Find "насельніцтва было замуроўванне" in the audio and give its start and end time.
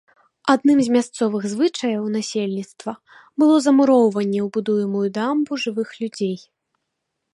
2.15-4.39